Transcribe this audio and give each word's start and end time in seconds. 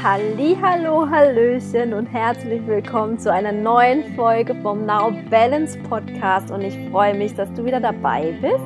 Hallo, 0.00 1.08
Hallöchen 1.08 1.92
und 1.92 2.06
herzlich 2.06 2.66
willkommen 2.66 3.18
zu 3.20 3.32
einer 3.32 3.52
neuen 3.52 4.16
Folge 4.16 4.54
vom 4.56 4.84
Now 4.84 5.12
Balance 5.30 5.78
Podcast 5.88 6.50
und 6.50 6.62
ich 6.62 6.76
freue 6.90 7.14
mich, 7.14 7.34
dass 7.34 7.52
du 7.52 7.64
wieder 7.64 7.78
dabei 7.78 8.34
bist. 8.40 8.64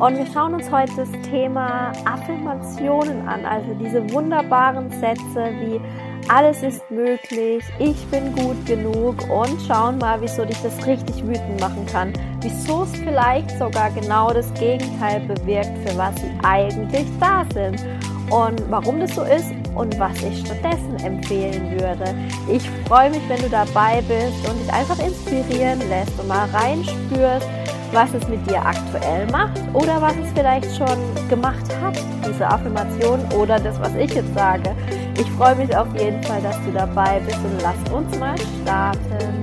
Und 0.00 0.16
wir 0.16 0.26
schauen 0.32 0.54
uns 0.54 0.72
heute 0.72 0.92
das 0.96 1.10
Thema 1.30 1.92
Affirmationen 2.04 3.28
an, 3.28 3.44
also 3.44 3.74
diese 3.74 4.10
wunderbaren 4.12 4.90
Sätze 4.90 5.52
wie 5.60 5.80
alles 6.28 6.62
ist 6.62 6.90
möglich, 6.90 7.62
ich 7.78 8.04
bin 8.06 8.34
gut 8.34 8.66
genug 8.66 9.16
und 9.30 9.60
schauen 9.68 9.98
mal, 9.98 10.20
wieso 10.20 10.44
dich 10.44 10.60
das 10.62 10.84
richtig 10.86 11.24
wütend 11.24 11.60
machen 11.60 11.86
kann. 11.86 12.12
Wieso 12.40 12.82
es 12.84 12.96
vielleicht 12.96 13.50
sogar 13.58 13.90
genau 13.90 14.32
das 14.32 14.52
Gegenteil 14.54 15.20
bewirkt, 15.20 15.78
für 15.86 15.96
was 15.96 16.16
sie 16.16 16.32
eigentlich 16.42 17.06
da 17.20 17.44
sind. 17.52 17.84
Und 18.30 18.62
warum 18.70 18.98
das 18.98 19.14
so 19.14 19.22
ist 19.22 19.52
und 19.74 19.98
was 19.98 20.22
ich 20.22 20.40
stattdessen 20.40 20.96
empfehlen 21.04 21.70
würde. 21.72 22.14
Ich 22.50 22.68
freue 22.86 23.10
mich, 23.10 23.22
wenn 23.28 23.40
du 23.40 23.48
dabei 23.48 24.02
bist 24.02 24.48
und 24.48 24.60
dich 24.60 24.72
einfach 24.72 24.98
inspirieren 24.98 25.80
lässt 25.88 26.18
und 26.18 26.28
mal 26.28 26.48
reinspürst, 26.50 27.46
was 27.92 28.14
es 28.14 28.26
mit 28.28 28.48
dir 28.48 28.64
aktuell 28.64 29.26
macht 29.30 29.60
oder 29.74 30.00
was 30.00 30.14
es 30.16 30.30
vielleicht 30.34 30.76
schon 30.76 30.98
gemacht 31.28 31.64
hat, 31.82 31.98
diese 32.26 32.46
Affirmation 32.46 33.20
oder 33.36 33.58
das, 33.58 33.78
was 33.80 33.94
ich 33.94 34.12
jetzt 34.14 34.34
sage. 34.34 34.74
Ich 35.18 35.30
freue 35.32 35.56
mich 35.56 35.76
auf 35.76 35.88
jeden 35.98 36.22
Fall, 36.22 36.40
dass 36.42 36.56
du 36.64 36.72
dabei 36.72 37.20
bist 37.20 37.38
und 37.38 37.60
lass 37.62 37.92
uns 37.92 38.18
mal 38.18 38.34
starten. 38.62 39.42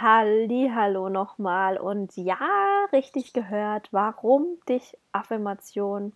Hallo 0.00 1.08
nochmal 1.08 1.76
und 1.76 2.16
ja, 2.16 2.38
richtig 2.92 3.32
gehört, 3.32 3.88
warum 3.90 4.46
dich 4.68 4.96
Affirmation 5.10 6.12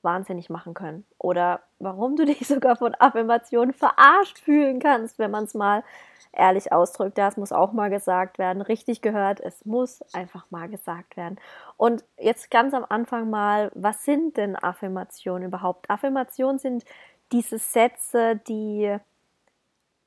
wahnsinnig 0.00 0.48
machen 0.48 0.72
können 0.72 1.04
oder 1.18 1.60
warum 1.78 2.16
du 2.16 2.24
dich 2.26 2.46
sogar 2.48 2.76
von 2.76 2.94
Affirmationen 2.98 3.74
verarscht 3.74 4.38
fühlen 4.38 4.80
kannst, 4.80 5.18
wenn 5.18 5.30
man 5.30 5.44
es 5.44 5.52
mal 5.52 5.84
ehrlich 6.32 6.72
ausdrückt. 6.72 7.18
Das 7.18 7.36
muss 7.36 7.52
auch 7.52 7.72
mal 7.72 7.90
gesagt 7.90 8.38
werden. 8.38 8.62
Richtig 8.62 9.02
gehört, 9.02 9.40
es 9.40 9.66
muss 9.66 10.00
einfach 10.14 10.50
mal 10.50 10.70
gesagt 10.70 11.18
werden. 11.18 11.38
Und 11.76 12.04
jetzt 12.18 12.50
ganz 12.50 12.72
am 12.72 12.86
Anfang 12.88 13.28
mal, 13.28 13.70
was 13.74 14.02
sind 14.04 14.38
denn 14.38 14.56
Affirmationen 14.56 15.48
überhaupt? 15.48 15.90
Affirmationen 15.90 16.58
sind 16.58 16.84
diese 17.32 17.58
Sätze, 17.58 18.36
die 18.48 18.96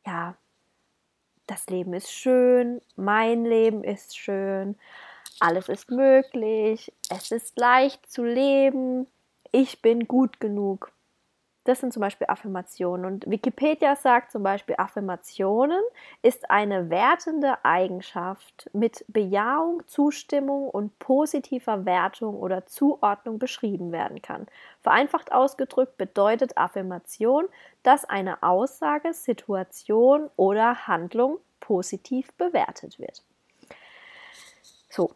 ja, 0.05 0.35
das 1.47 1.67
Leben 1.67 1.93
ist 1.93 2.11
schön, 2.11 2.81
mein 2.95 3.45
Leben 3.45 3.83
ist 3.83 4.17
schön, 4.17 4.77
alles 5.39 5.67
ist 5.67 5.91
möglich, 5.91 6.93
es 7.09 7.31
ist 7.31 7.59
leicht 7.59 8.09
zu 8.09 8.23
leben, 8.23 9.07
ich 9.51 9.81
bin 9.81 10.07
gut 10.07 10.39
genug. 10.39 10.92
Das 11.65 11.79
sind 11.79 11.93
zum 11.93 12.01
Beispiel 12.01 12.27
Affirmationen. 12.27 13.05
Und 13.05 13.29
Wikipedia 13.29 13.95
sagt 13.95 14.31
zum 14.31 14.43
Beispiel, 14.43 14.75
Affirmationen 14.77 15.81
ist 16.21 16.51
eine 16.51 16.89
wertende 16.89 17.63
Eigenschaft 17.63 18.69
mit 18.73 19.05
Bejahung, 19.07 19.81
Zustimmung 19.87 20.69
und 20.69 20.97
positiver 20.99 21.85
Wertung 21.85 22.35
oder 22.35 22.65
Zuordnung 22.65 23.39
beschrieben 23.39 23.91
werden 23.93 24.21
kann. 24.21 24.47
Vereinfacht 24.81 25.31
ausgedrückt 25.31 25.97
bedeutet 25.97 26.57
Affirmation, 26.57 27.45
dass 27.81 28.03
eine 28.03 28.43
Aussage, 28.43 29.13
Situation 29.13 30.29
oder 30.35 30.87
Handlung 30.87 31.37
positiv 31.61 32.33
bewertet 32.33 32.99
wird. 32.99 33.23
So, 34.89 35.11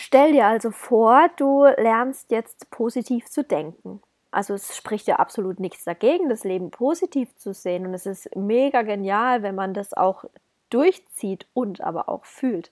Stell 0.00 0.30
dir 0.30 0.46
also 0.46 0.70
vor, 0.70 1.28
du 1.36 1.64
lernst 1.64 2.30
jetzt 2.30 2.70
positiv 2.70 3.26
zu 3.26 3.42
denken. 3.42 4.00
Also 4.30 4.54
es 4.54 4.76
spricht 4.76 5.06
ja 5.06 5.16
absolut 5.16 5.58
nichts 5.58 5.84
dagegen, 5.84 6.28
das 6.28 6.44
Leben 6.44 6.70
positiv 6.70 7.34
zu 7.36 7.54
sehen. 7.54 7.86
Und 7.86 7.94
es 7.94 8.06
ist 8.06 8.34
mega 8.36 8.82
genial, 8.82 9.42
wenn 9.42 9.54
man 9.54 9.74
das 9.74 9.94
auch 9.94 10.24
durchzieht 10.70 11.46
und 11.54 11.80
aber 11.80 12.08
auch 12.08 12.24
fühlt. 12.24 12.70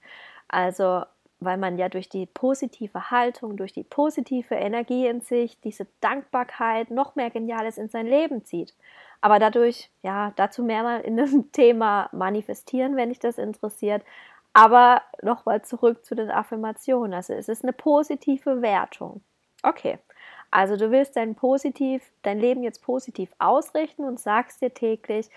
Also 0.49 1.03
weil 1.39 1.59
man 1.59 1.77
ja 1.77 1.89
durch 1.89 2.09
die 2.09 2.27
positive 2.27 3.11
Haltung, 3.11 3.57
durch 3.57 3.73
die 3.73 3.85
positive 3.85 4.55
Energie 4.55 5.07
in 5.07 5.21
sich, 5.21 5.61
diese 5.61 5.87
Dankbarkeit 6.01 6.91
noch 6.91 7.15
mehr 7.15 7.31
Geniales 7.31 7.79
in 7.79 7.89
sein 7.89 8.07
Leben 8.07 8.45
zieht. 8.45 8.75
Aber 9.21 9.39
dadurch, 9.39 9.91
ja, 10.03 10.33
dazu 10.37 10.63
mehr 10.63 10.83
mal 10.83 11.01
in 11.01 11.21
einem 11.21 11.53
Thema 11.53 12.09
manifestieren, 12.13 12.97
wenn 12.97 13.11
dich 13.11 13.19
das 13.19 13.39
interessiert. 13.39 14.03
Aber 14.53 15.03
nochmal 15.23 15.63
zurück 15.63 16.05
zu 16.07 16.15
den 16.15 16.31
Affirmationen. 16.31 17.13
Also 17.13 17.35
es 17.35 17.49
ist 17.49 17.63
eine 17.63 17.75
positive 17.75 18.63
Wertung. 18.63 19.21
Okay, 19.63 19.99
also 20.57 20.79
du 20.79 20.91
willst 20.91 21.17
dein 21.17 21.35
positiv, 21.35 22.03
dein 22.23 22.41
Leben 22.41 22.63
jetzt 22.63 22.81
positiv 22.81 23.31
ausrichten 23.39 24.05
und 24.05 24.19
sagst 24.19 24.63
dir 24.63 24.73
täglich, 24.73 25.29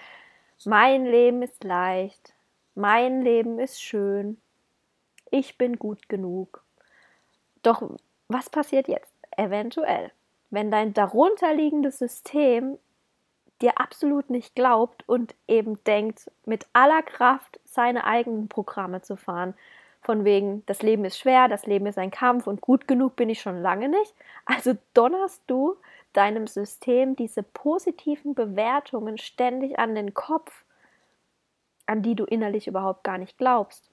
mein 0.63 1.06
Leben 1.06 1.41
ist 1.41 1.62
leicht, 1.66 2.34
mein 2.74 3.22
Leben 3.22 3.59
ist 3.59 3.84
schön, 3.84 4.40
ich 5.30 5.57
bin 5.57 5.78
gut 5.78 6.07
genug. 6.07 6.63
Doch 7.63 7.84
was 8.30 8.50
passiert 8.50 8.88
jetzt? 8.88 9.12
Eventuell, 9.35 10.13
wenn 10.52 10.72
dein 10.72 10.94
darunterliegendes 10.94 12.00
System 12.00 12.78
dir 13.62 13.78
absolut 13.78 14.30
nicht 14.30 14.56
glaubt 14.56 15.03
und 15.06 15.36
eben 15.50 15.84
denkt, 15.84 16.31
mit 16.46 16.66
aller 16.72 17.01
Kraft 17.01 17.59
seine 17.66 18.06
eigenen 18.06 18.47
Programme 18.47 19.01
zu 19.01 19.18
fahren. 19.18 19.53
Von 20.02 20.24
wegen, 20.24 20.66
das 20.66 20.82
Leben 20.82 21.06
ist 21.06 21.20
schwer, 21.20 21.48
das 21.48 21.66
Leben 21.66 21.86
ist 21.86 21.98
ein 21.98 22.12
Kampf 22.12 22.48
und 22.48 22.62
gut 22.62 22.88
genug 22.88 23.16
bin 23.16 23.30
ich 23.30 23.42
schon 23.42 23.62
lange 23.62 23.90
nicht. 23.90 24.16
Also 24.46 24.78
donnerst 24.94 25.44
du 25.48 25.76
deinem 26.14 26.48
System 26.48 27.16
diese 27.16 27.44
positiven 27.44 28.34
Bewertungen 28.34 29.18
ständig 29.18 29.78
an 29.78 29.96
den 29.96 30.14
Kopf, 30.14 30.64
an 31.86 32.02
die 32.02 32.16
du 32.16 32.24
innerlich 32.24 32.68
überhaupt 32.68 33.04
gar 33.04 33.18
nicht 33.18 33.38
glaubst. 33.38 33.90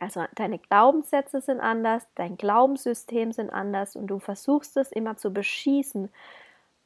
Also 0.00 0.24
deine 0.34 0.58
Glaubenssätze 0.58 1.40
sind 1.40 1.60
anders, 1.60 2.06
dein 2.14 2.36
Glaubenssystem 2.36 3.32
sind 3.32 3.50
anders 3.50 3.96
und 3.96 4.08
du 4.08 4.18
versuchst 4.18 4.76
es 4.76 4.90
immer 4.90 5.16
zu 5.16 5.32
beschießen 5.32 6.10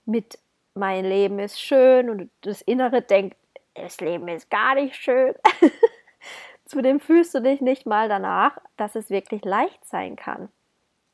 mit 0.04 0.38
mein 0.74 1.04
Leben 1.04 1.38
ist 1.38 1.60
schön 1.60 2.08
und 2.08 2.30
das 2.42 2.62
Innere 2.62 3.02
denkt, 3.02 3.36
das 3.74 4.00
Leben 4.00 4.28
ist 4.28 4.50
gar 4.50 4.74
nicht 4.74 4.96
schön. 4.96 5.34
Zudem 6.68 7.00
fühlst 7.00 7.34
du 7.34 7.40
dich 7.40 7.62
nicht 7.62 7.86
mal 7.86 8.10
danach, 8.10 8.58
dass 8.76 8.94
es 8.94 9.08
wirklich 9.08 9.42
leicht 9.42 9.86
sein 9.86 10.16
kann. 10.16 10.50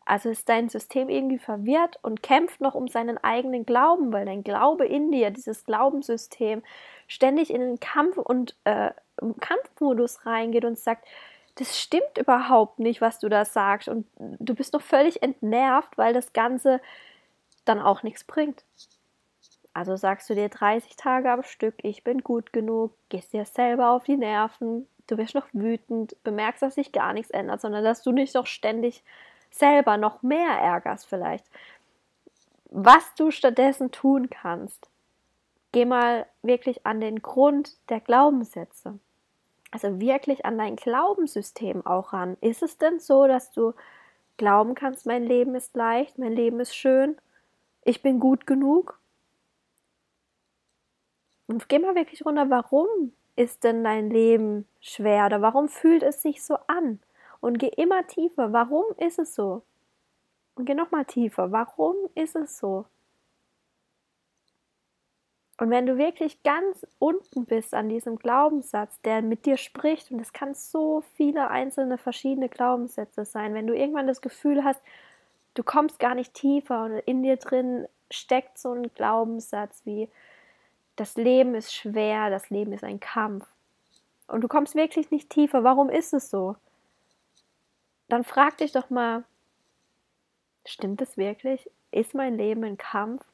Also 0.05 0.29
ist 0.29 0.49
dein 0.49 0.69
System 0.69 1.09
irgendwie 1.09 1.39
verwirrt 1.39 1.97
und 2.03 2.25
kämpft 2.25 2.61
noch 2.61 2.75
um 2.75 2.89
seinen 2.89 3.19
eigenen 3.19 3.65
Glauben, 3.65 4.13
weil 4.13 4.27
dein 4.27 4.43
Glaube 4.43 4.85
in 4.85 5.13
dir, 5.13 5.31
dieses 5.31 5.65
Glaubenssystem, 5.65 6.65
ständig 7.07 7.51
in 7.51 7.61
den 7.61 7.79
Kampf 7.79 8.19
und 8.19 8.57
äh, 8.65 8.91
Kampfmodus 9.39 10.27
reingeht 10.27 10.65
und 10.65 10.77
sagt, 10.77 11.07
das 11.55 11.81
stimmt 11.81 12.19
überhaupt 12.19 12.81
nicht, 12.81 13.01
was 13.01 13.21
du 13.21 13.29
da 13.29 13.45
sagst. 13.45 13.89
Und 13.89 14.09
du 14.19 14.57
bist 14.57 14.73
noch 14.73 14.83
völlig 14.83 15.23
entnervt, 15.23 15.97
weil 15.97 16.13
das 16.13 16.33
Ganze 16.33 16.81
dann 17.65 17.81
auch 17.81 18.03
nichts 18.03 18.25
bringt. 18.25 18.65
Also 19.73 19.95
sagst 19.95 20.29
du 20.29 20.35
dir 20.35 20.49
30 20.49 20.97
Tage 20.97 21.31
am 21.31 21.45
Stück, 21.45 21.77
ich 21.83 22.03
bin 22.03 22.25
gut 22.25 22.53
genug, 22.53 22.93
gehst 23.09 23.33
dir 23.33 23.45
selber 23.45 23.91
auf 23.91 24.03
die 24.03 24.17
Nerven, 24.17 24.89
du 25.07 25.19
wirst 25.19 25.35
noch 25.35 25.47
wütend, 25.53 26.17
bemerkst, 26.25 26.63
dass 26.63 26.75
sich 26.77 26.93
gar 26.93 27.13
nichts 27.13 27.31
ändert, 27.31 27.61
sondern 27.61 27.85
dass 27.85 28.03
du 28.03 28.13
nicht 28.13 28.35
noch 28.35 28.47
ständig 28.47 29.03
selber 29.51 29.97
noch 29.97 30.23
mehr 30.23 30.51
ärgerst 30.51 31.07
vielleicht. 31.07 31.45
Was 32.71 33.15
du 33.15 33.31
stattdessen 33.31 33.91
tun 33.91 34.31
kannst, 34.31 34.89
geh 35.73 35.85
mal 35.85 36.27
wirklich 36.43 36.87
an 36.87 37.01
den 37.01 37.23
Grund 37.23 37.77
der 37.89 38.01
Glaubenssätze. 38.01 38.99
Also 39.71 40.01
wirklich 40.01 40.45
an 40.45 40.57
dein 40.59 40.77
Glaubenssystem 40.77 41.85
auch 41.85 42.13
ran. 42.13 42.37
Ist 42.41 42.63
es 42.63 42.79
denn 42.79 43.01
so, 43.01 43.27
dass 43.27 43.51
du 43.51 43.75
glauben 44.37 44.75
kannst, 44.75 45.07
mein 45.07 45.25
Leben 45.25 45.55
ist 45.55 45.75
leicht, 45.77 46.19
mein 46.19 46.33
Leben 46.33 46.61
ist 46.61 46.75
schön, 46.75 47.17
ich 47.85 48.03
bin 48.03 48.21
gut 48.21 48.47
genug? 48.47 48.99
Und 51.47 51.69
geh 51.69 51.79
mal 51.79 51.95
wirklich 51.95 52.25
runter, 52.25 52.49
warum 52.51 53.13
ist 53.37 53.65
denn 53.65 53.85
dein 53.85 54.11
Leben 54.11 54.67
schwer 54.81 55.27
oder 55.27 55.43
warum 55.43 55.69
fühlt 55.69 56.03
es 56.03 56.23
sich 56.23 56.43
so 56.43 56.57
an? 56.67 57.01
Und 57.41 57.59
geh 57.59 57.69
immer 57.69 58.07
tiefer, 58.07 58.53
warum 58.53 58.85
ist 58.99 59.19
es 59.19 59.35
so? 59.35 59.63
Und 60.55 60.67
geh 60.67 60.75
nochmal 60.75 61.05
tiefer, 61.05 61.53
warum 61.53 61.97
ist 62.15 62.37
es 62.37 62.59
so? 62.59 62.87
Und 65.59 65.71
wenn 65.71 65.87
du 65.87 65.99
wirklich 65.99 66.43
ganz 66.43 66.85
unten 66.99 67.45
bist 67.45 67.75
an 67.75 67.89
diesem 67.89 68.17
Glaubenssatz, 68.17 69.01
der 69.03 69.23
mit 69.23 69.47
dir 69.47 69.57
spricht, 69.57 70.11
und 70.11 70.21
es 70.21 70.33
kann 70.33 70.55
so 70.55 71.03
viele 71.15 71.49
einzelne 71.49 71.97
verschiedene 71.97 72.49
Glaubenssätze 72.49 73.25
sein, 73.25 73.55
wenn 73.55 73.67
du 73.67 73.75
irgendwann 73.75 74.09
das 74.09 74.21
Gefühl 74.21 74.65
hast, 74.65 74.83
du 75.55 75.63
kommst 75.63 76.01
gar 76.01 76.17
nicht 76.17 76.35
tiefer 76.35 76.85
und 76.85 76.99
in 76.99 77.23
dir 77.23 77.37
drin 77.37 77.87
steckt 78.11 78.59
so 78.59 78.73
ein 78.73 78.93
Glaubenssatz 78.95 79.83
wie, 79.85 80.09
das 80.97 81.17
Leben 81.17 81.55
ist 81.55 81.75
schwer, 81.75 82.31
das 82.31 82.51
Leben 82.51 82.73
ist 82.73 82.85
ein 82.85 83.01
Kampf. 83.01 83.47
Und 84.27 84.41
du 84.41 84.49
kommst 84.49 84.75
wirklich 84.75 85.11
nicht 85.11 85.31
tiefer. 85.31 85.65
Warum 85.65 85.91
ist 85.91 86.15
es 86.15 86.31
so? 86.31 86.57
dann 88.09 88.25
frag 88.25 88.59
dich 88.59 88.73
doch 88.73 88.91
mal, 88.91 89.25
stimmt 90.67 91.01
es 91.03 91.17
wirklich? 91.17 91.71
Ist 91.91 92.15
mein 92.15 92.37
Leben 92.37 92.65
ein 92.65 92.77
Kampf? 92.77 93.25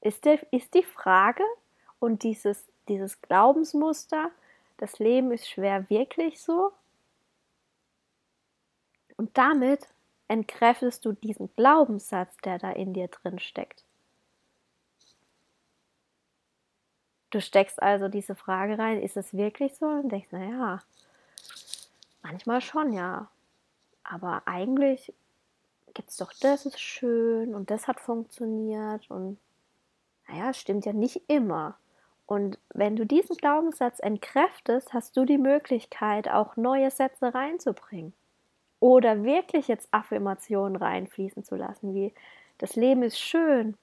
Ist, 0.00 0.24
der, 0.24 0.40
ist 0.52 0.74
die 0.74 0.82
Frage 0.82 1.44
und 1.98 2.22
dieses, 2.22 2.68
dieses 2.88 3.20
Glaubensmuster, 3.22 4.30
das 4.76 4.98
Leben 4.98 5.32
ist 5.32 5.48
schwer, 5.48 5.88
wirklich 5.88 6.42
so? 6.42 6.72
Und 9.16 9.36
damit 9.38 9.88
entkräftest 10.28 11.04
du 11.04 11.12
diesen 11.12 11.54
Glaubenssatz, 11.54 12.36
der 12.44 12.58
da 12.58 12.70
in 12.70 12.92
dir 12.92 13.08
drin 13.08 13.38
steckt. 13.38 13.83
Du 17.34 17.40
steckst 17.40 17.82
also 17.82 18.06
diese 18.06 18.36
Frage 18.36 18.78
rein, 18.78 19.02
ist 19.02 19.16
es 19.16 19.34
wirklich 19.34 19.74
so? 19.74 19.86
Und 19.86 20.12
denkst, 20.12 20.30
naja, 20.30 20.80
manchmal 22.22 22.60
schon, 22.60 22.92
ja. 22.92 23.28
Aber 24.04 24.42
eigentlich 24.46 25.12
gibt 25.94 26.10
es 26.10 26.16
doch, 26.16 26.32
das 26.40 26.64
ist 26.64 26.78
schön 26.78 27.56
und 27.56 27.72
das 27.72 27.88
hat 27.88 27.98
funktioniert 27.98 29.10
und 29.10 29.36
naja, 30.28 30.54
stimmt 30.54 30.86
ja 30.86 30.92
nicht 30.92 31.22
immer. 31.26 31.76
Und 32.24 32.56
wenn 32.72 32.94
du 32.94 33.04
diesen 33.04 33.36
Glaubenssatz 33.36 33.98
entkräftest, 33.98 34.92
hast 34.92 35.16
du 35.16 35.24
die 35.24 35.36
Möglichkeit, 35.36 36.28
auch 36.28 36.56
neue 36.56 36.92
Sätze 36.92 37.34
reinzubringen. 37.34 38.12
Oder 38.78 39.24
wirklich 39.24 39.66
jetzt 39.66 39.88
Affirmationen 39.90 40.76
reinfließen 40.76 41.42
zu 41.42 41.56
lassen, 41.56 41.96
wie 41.96 42.14
das 42.58 42.76
Leben 42.76 43.02
ist 43.02 43.18
schön, 43.18 43.76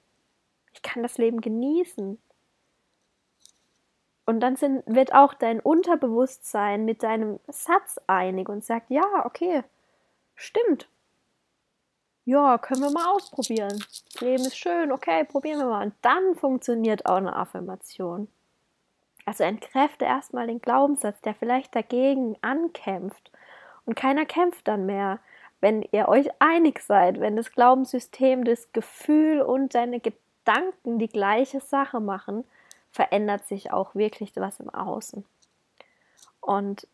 ich 0.72 0.80
kann 0.80 1.02
das 1.02 1.18
Leben 1.18 1.42
genießen, 1.42 2.18
und 4.24 4.40
dann 4.40 4.56
sind, 4.56 4.82
wird 4.86 5.14
auch 5.14 5.34
dein 5.34 5.60
Unterbewusstsein 5.60 6.84
mit 6.84 7.02
deinem 7.02 7.40
Satz 7.48 7.98
einig 8.06 8.48
und 8.48 8.64
sagt, 8.64 8.90
ja, 8.90 9.24
okay, 9.24 9.62
stimmt. 10.34 10.88
Ja, 12.24 12.56
können 12.58 12.82
wir 12.82 12.90
mal 12.90 13.10
ausprobieren. 13.10 13.84
Das 14.12 14.20
Leben 14.20 14.44
ist 14.44 14.56
schön, 14.56 14.92
okay, 14.92 15.24
probieren 15.24 15.58
wir 15.58 15.66
mal. 15.66 15.86
Und 15.86 15.94
dann 16.02 16.36
funktioniert 16.36 17.06
auch 17.06 17.16
eine 17.16 17.34
Affirmation. 17.34 18.28
Also 19.24 19.42
entkräfte 19.42 20.04
erstmal 20.04 20.46
den 20.46 20.60
Glaubenssatz, 20.60 21.20
der 21.22 21.34
vielleicht 21.34 21.74
dagegen 21.74 22.36
ankämpft. 22.40 23.32
Und 23.86 23.96
keiner 23.96 24.24
kämpft 24.24 24.68
dann 24.68 24.86
mehr, 24.86 25.18
wenn 25.60 25.82
ihr 25.90 26.08
euch 26.08 26.28
einig 26.38 26.80
seid, 26.80 27.18
wenn 27.18 27.34
das 27.34 27.50
Glaubenssystem, 27.50 28.44
das 28.44 28.72
Gefühl 28.72 29.40
und 29.42 29.74
deine 29.74 29.98
Gedanken 30.00 31.00
die 31.00 31.08
gleiche 31.08 31.60
Sache 31.60 31.98
machen 31.98 32.44
verändert 32.92 33.46
sich 33.46 33.72
auch 33.72 33.94
wirklich 33.94 34.32
was 34.36 34.60
im 34.60 34.70
Außen. 34.70 35.24
Und 36.40 36.86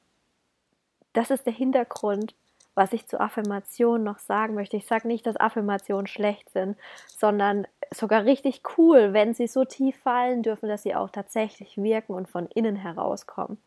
das 1.12 1.30
ist 1.30 1.46
der 1.46 1.52
Hintergrund, 1.52 2.34
was 2.74 2.92
ich 2.92 3.08
zu 3.08 3.18
Affirmationen 3.18 4.04
noch 4.04 4.20
sagen 4.20 4.54
möchte. 4.54 4.76
Ich 4.76 4.86
sage 4.86 5.08
nicht, 5.08 5.26
dass 5.26 5.36
Affirmationen 5.36 6.06
schlecht 6.06 6.48
sind, 6.50 6.78
sondern 7.08 7.66
sogar 7.92 8.24
richtig 8.24 8.62
cool, 8.78 9.12
wenn 9.12 9.34
sie 9.34 9.48
so 9.48 9.64
tief 9.64 9.96
fallen 9.98 10.44
dürfen, 10.44 10.68
dass 10.68 10.84
sie 10.84 10.94
auch 10.94 11.10
tatsächlich 11.10 11.76
wirken 11.76 12.14
und 12.14 12.28
von 12.28 12.46
innen 12.46 12.76
herauskommen. 12.76 13.58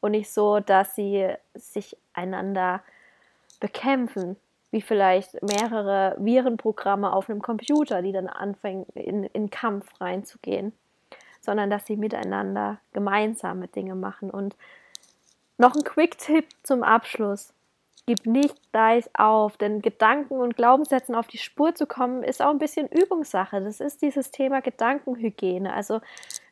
Und 0.00 0.10
nicht 0.10 0.30
so, 0.30 0.60
dass 0.60 0.94
sie 0.94 1.32
sich 1.54 1.96
einander 2.12 2.82
bekämpfen, 3.60 4.36
wie 4.70 4.82
vielleicht 4.82 5.40
mehrere 5.42 6.16
Virenprogramme 6.18 7.12
auf 7.12 7.30
einem 7.30 7.40
Computer, 7.40 8.02
die 8.02 8.12
dann 8.12 8.26
anfangen, 8.26 8.84
in, 8.94 9.24
in 9.24 9.48
Kampf 9.48 9.88
reinzugehen 10.00 10.74
sondern 11.42 11.68
dass 11.68 11.86
sie 11.86 11.96
miteinander 11.96 12.78
gemeinsame 12.92 13.68
Dinge 13.68 13.94
machen. 13.94 14.30
Und 14.30 14.56
noch 15.58 15.74
ein 15.74 15.84
Quick-Tipp 15.84 16.46
zum 16.62 16.82
Abschluss. 16.82 17.52
Gib 18.06 18.26
nicht 18.26 18.72
gleich 18.72 19.08
auf, 19.16 19.56
denn 19.56 19.80
Gedanken 19.80 20.34
und 20.34 20.56
Glaubenssätzen 20.56 21.14
auf 21.14 21.28
die 21.28 21.38
Spur 21.38 21.72
zu 21.76 21.86
kommen, 21.86 22.24
ist 22.24 22.42
auch 22.42 22.50
ein 22.50 22.58
bisschen 22.58 22.88
Übungssache. 22.88 23.60
Das 23.60 23.78
ist 23.78 24.02
dieses 24.02 24.32
Thema 24.32 24.60
Gedankenhygiene. 24.60 25.72
Also 25.72 26.00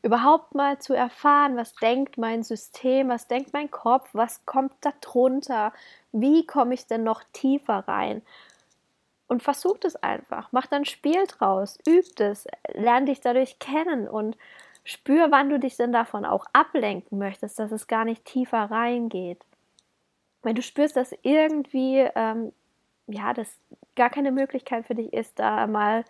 überhaupt 0.02 0.54
mal 0.54 0.78
zu 0.78 0.94
erfahren, 0.94 1.56
was 1.56 1.74
denkt 1.74 2.18
mein 2.18 2.44
System, 2.44 3.08
was 3.08 3.26
denkt 3.26 3.52
mein 3.52 3.68
Kopf, 3.68 4.08
was 4.12 4.46
kommt 4.46 4.74
da 4.82 4.92
drunter, 5.00 5.72
wie 6.12 6.46
komme 6.46 6.74
ich 6.74 6.86
denn 6.86 7.02
noch 7.02 7.24
tiefer 7.32 7.84
rein. 7.88 8.22
Und 9.26 9.42
versucht 9.42 9.84
es 9.84 9.96
einfach, 9.96 10.50
mach 10.52 10.66
dann 10.66 10.82
ein 10.82 10.86
Spiel 10.86 11.26
draus, 11.26 11.78
übt 11.86 12.22
es, 12.22 12.46
lerne 12.74 13.06
dich 13.06 13.20
dadurch 13.20 13.58
kennen 13.58 14.08
und 14.08 14.36
Spür, 14.84 15.30
wann 15.30 15.50
du 15.50 15.58
dich 15.58 15.76
denn 15.76 15.92
davon 15.92 16.24
auch 16.24 16.46
ablenken 16.52 17.18
möchtest, 17.18 17.58
dass 17.58 17.72
es 17.72 17.86
gar 17.86 18.04
nicht 18.04 18.24
tiefer 18.24 18.70
reingeht. 18.70 19.44
Wenn 20.42 20.54
du 20.54 20.62
spürst, 20.62 20.96
dass 20.96 21.14
irgendwie, 21.22 21.98
ähm, 22.14 22.52
ja, 23.06 23.34
das 23.34 23.58
gar 23.94 24.10
keine 24.10 24.32
Möglichkeit 24.32 24.86
für 24.86 24.94
dich 24.94 25.12
ist, 25.12 25.38
da 25.38 25.66
mal 25.66 26.04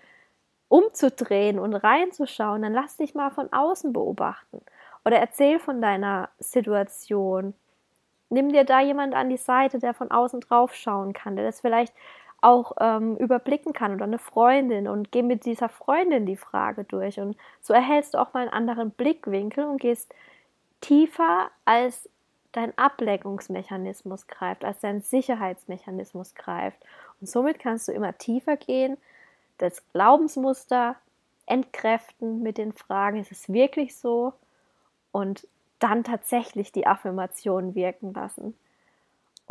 umzudrehen 0.68 1.58
und 1.58 1.74
reinzuschauen, 1.74 2.62
dann 2.62 2.72
lass 2.72 2.96
dich 2.96 3.14
mal 3.14 3.30
von 3.30 3.52
außen 3.52 3.92
beobachten. 3.92 4.62
Oder 5.04 5.18
erzähl 5.18 5.58
von 5.58 5.82
deiner 5.82 6.28
Situation. 6.38 7.54
Nimm 8.28 8.50
dir 8.50 8.64
da 8.64 8.80
jemand 8.80 9.14
an 9.14 9.28
die 9.28 9.36
Seite, 9.36 9.80
der 9.80 9.94
von 9.94 10.12
außen 10.12 10.40
drauf 10.40 10.74
schauen 10.74 11.12
kann, 11.12 11.34
der 11.34 11.44
das 11.44 11.60
vielleicht 11.60 11.92
auch 12.42 12.72
ähm, 12.80 13.16
überblicken 13.16 13.72
kann 13.72 13.94
oder 13.94 14.04
eine 14.04 14.18
Freundin 14.18 14.88
und 14.88 15.12
geh 15.12 15.22
mit 15.22 15.44
dieser 15.44 15.68
Freundin 15.68 16.26
die 16.26 16.36
Frage 16.36 16.84
durch 16.84 17.20
und 17.20 17.36
so 17.60 17.74
erhältst 17.74 18.14
du 18.14 18.18
auch 18.18 18.32
mal 18.32 18.40
einen 18.40 18.50
anderen 18.50 18.90
Blickwinkel 18.90 19.64
und 19.64 19.80
gehst 19.80 20.14
tiefer 20.80 21.50
als 21.64 22.08
dein 22.52 22.76
Ablenkungsmechanismus 22.76 24.26
greift, 24.26 24.64
als 24.64 24.80
dein 24.80 25.02
Sicherheitsmechanismus 25.02 26.34
greift. 26.34 26.78
Und 27.20 27.28
somit 27.28 27.58
kannst 27.58 27.86
du 27.88 27.92
immer 27.92 28.16
tiefer 28.18 28.56
gehen, 28.56 28.96
das 29.58 29.82
Glaubensmuster 29.92 30.96
entkräften 31.46 32.42
mit 32.42 32.58
den 32.58 32.72
Fragen, 32.72 33.20
ist 33.20 33.32
es 33.32 33.52
wirklich 33.52 33.96
so? 33.96 34.32
Und 35.12 35.46
dann 35.78 36.04
tatsächlich 36.04 36.72
die 36.72 36.86
Affirmation 36.86 37.74
wirken 37.74 38.12
lassen. 38.14 38.56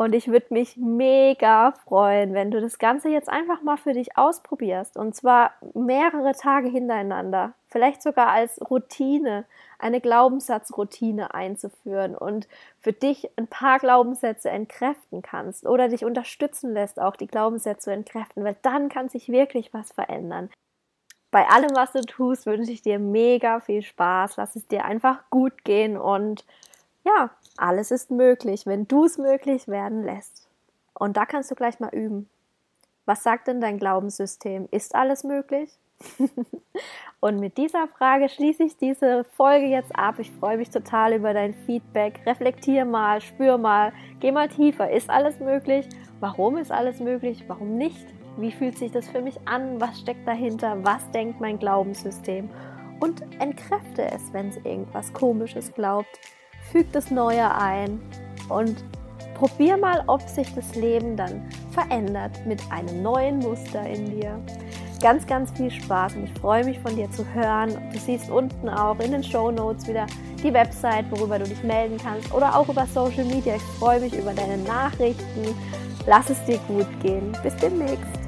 Und 0.00 0.14
ich 0.14 0.28
würde 0.28 0.46
mich 0.48 0.78
mega 0.78 1.72
freuen, 1.72 2.32
wenn 2.32 2.50
du 2.50 2.58
das 2.62 2.78
Ganze 2.78 3.10
jetzt 3.10 3.28
einfach 3.28 3.60
mal 3.60 3.76
für 3.76 3.92
dich 3.92 4.16
ausprobierst. 4.16 4.96
Und 4.96 5.14
zwar 5.14 5.52
mehrere 5.74 6.32
Tage 6.32 6.70
hintereinander. 6.70 7.52
Vielleicht 7.66 8.00
sogar 8.00 8.28
als 8.28 8.58
Routine, 8.70 9.44
eine 9.78 10.00
Glaubenssatzroutine 10.00 11.34
einzuführen 11.34 12.16
und 12.16 12.48
für 12.80 12.94
dich 12.94 13.28
ein 13.36 13.46
paar 13.46 13.78
Glaubenssätze 13.78 14.48
entkräften 14.48 15.20
kannst 15.20 15.66
oder 15.66 15.88
dich 15.88 16.06
unterstützen 16.06 16.72
lässt, 16.72 16.98
auch 16.98 17.16
die 17.16 17.26
Glaubenssätze 17.26 17.84
zu 17.84 17.92
entkräften, 17.92 18.42
weil 18.42 18.56
dann 18.62 18.88
kann 18.88 19.10
sich 19.10 19.28
wirklich 19.28 19.74
was 19.74 19.92
verändern. 19.92 20.48
Bei 21.30 21.46
allem, 21.46 21.76
was 21.76 21.92
du 21.92 22.00
tust, 22.00 22.46
wünsche 22.46 22.72
ich 22.72 22.80
dir 22.80 22.98
mega 22.98 23.60
viel 23.60 23.82
Spaß. 23.82 24.38
Lass 24.38 24.56
es 24.56 24.66
dir 24.66 24.86
einfach 24.86 25.28
gut 25.28 25.62
gehen 25.62 25.98
und 25.98 26.46
ja, 27.04 27.30
alles 27.56 27.90
ist 27.90 28.10
möglich, 28.10 28.66
wenn 28.66 28.86
du 28.86 29.04
es 29.04 29.18
möglich 29.18 29.68
werden 29.68 30.02
lässt. 30.04 30.48
Und 30.94 31.16
da 31.16 31.26
kannst 31.26 31.50
du 31.50 31.54
gleich 31.54 31.80
mal 31.80 31.94
üben. 31.94 32.28
Was 33.06 33.22
sagt 33.22 33.48
denn 33.48 33.60
dein 33.60 33.78
Glaubenssystem? 33.78 34.68
Ist 34.70 34.94
alles 34.94 35.24
möglich? 35.24 35.70
und 37.20 37.40
mit 37.40 37.58
dieser 37.58 37.88
Frage 37.88 38.28
schließe 38.28 38.62
ich 38.64 38.76
diese 38.76 39.24
Folge 39.24 39.66
jetzt 39.66 39.94
ab. 39.96 40.18
Ich 40.18 40.30
freue 40.30 40.58
mich 40.58 40.70
total 40.70 41.14
über 41.14 41.34
dein 41.34 41.54
Feedback. 41.54 42.20
Reflektier 42.26 42.84
mal, 42.84 43.20
spür 43.20 43.58
mal, 43.58 43.92
geh 44.20 44.32
mal 44.32 44.48
tiefer. 44.48 44.90
Ist 44.90 45.10
alles 45.10 45.40
möglich? 45.40 45.88
Warum 46.20 46.56
ist 46.56 46.72
alles 46.72 47.00
möglich? 47.00 47.44
Warum 47.48 47.76
nicht? 47.76 48.06
Wie 48.36 48.52
fühlt 48.52 48.78
sich 48.78 48.92
das 48.92 49.08
für 49.08 49.20
mich 49.20 49.36
an? 49.46 49.80
Was 49.80 50.00
steckt 50.00 50.26
dahinter? 50.26 50.78
Was 50.84 51.10
denkt 51.10 51.40
mein 51.40 51.58
Glaubenssystem? 51.58 52.48
Und 53.00 53.22
entkräfte 53.40 54.10
es, 54.10 54.32
wenn 54.32 54.48
es 54.48 54.56
irgendwas 54.58 55.12
Komisches 55.12 55.72
glaubt 55.74 56.20
füg 56.70 56.92
das 56.92 57.10
Neue 57.10 57.54
ein 57.54 58.00
und 58.48 58.84
probier 59.34 59.76
mal, 59.76 60.04
ob 60.06 60.20
sich 60.28 60.54
das 60.54 60.74
Leben 60.74 61.16
dann 61.16 61.48
verändert 61.70 62.32
mit 62.46 62.60
einem 62.70 63.02
neuen 63.02 63.38
Muster 63.38 63.86
in 63.88 64.20
dir. 64.20 64.38
Ganz, 65.02 65.26
ganz 65.26 65.50
viel 65.52 65.70
Spaß 65.70 66.14
und 66.16 66.24
ich 66.24 66.40
freue 66.40 66.62
mich 66.64 66.78
von 66.80 66.94
dir 66.94 67.10
zu 67.10 67.24
hören. 67.32 67.78
Du 67.90 67.98
siehst 67.98 68.30
unten 68.30 68.68
auch 68.68 68.98
in 69.00 69.12
den 69.12 69.24
Show 69.24 69.50
Notes 69.50 69.88
wieder 69.88 70.06
die 70.42 70.52
Website, 70.52 71.06
worüber 71.10 71.38
du 71.38 71.46
dich 71.46 71.62
melden 71.62 71.96
kannst 72.02 72.32
oder 72.34 72.54
auch 72.54 72.68
über 72.68 72.86
Social 72.86 73.24
Media. 73.24 73.56
Ich 73.56 73.62
freue 73.78 74.00
mich 74.00 74.12
über 74.12 74.34
deine 74.34 74.58
Nachrichten. 74.58 75.56
Lass 76.06 76.28
es 76.28 76.44
dir 76.44 76.58
gut 76.68 76.88
gehen. 77.02 77.32
Bis 77.42 77.56
demnächst. 77.56 78.19